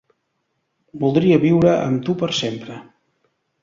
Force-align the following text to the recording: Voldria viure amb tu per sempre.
Voldria 1.03 1.39
viure 1.45 1.77
amb 1.77 2.05
tu 2.09 2.19
per 2.25 2.35
sempre. 2.43 2.85